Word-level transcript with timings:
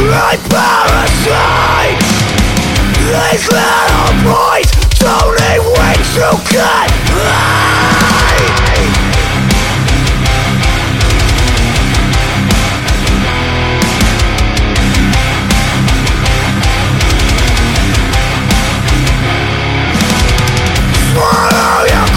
My 0.00 0.36
parasite 0.50 2.00
These 2.98 3.46
little 3.50 4.12
boys 4.24 4.68
don't 4.98 5.32
need 5.38 5.60
wings 5.62 6.10
to 6.14 6.28
cut 6.50 6.90
Follow 21.14 21.86
your 21.86 22.08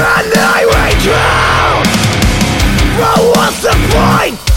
And 0.00 0.26
they 0.32 0.62
But 2.98 3.18
what's 3.36 3.62
the 3.62 3.74
point? 3.92 4.47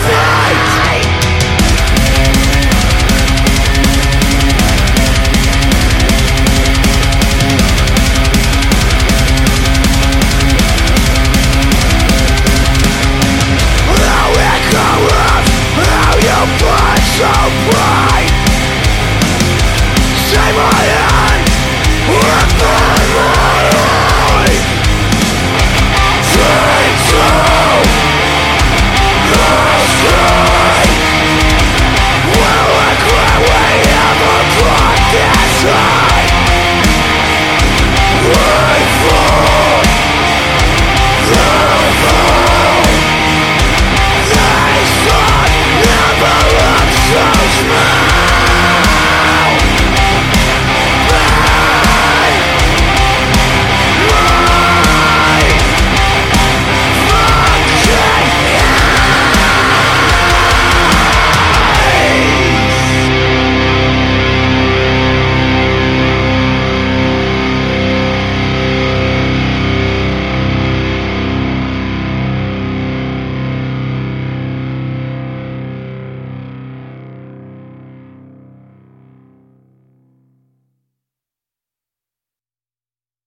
Fight! 0.00 0.71